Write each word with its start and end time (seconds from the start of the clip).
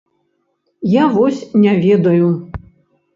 Я 0.93 1.03
вось 1.17 1.41
не 1.65 1.73
ведаю. 1.83 2.31